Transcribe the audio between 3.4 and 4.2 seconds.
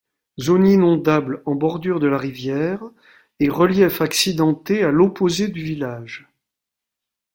relief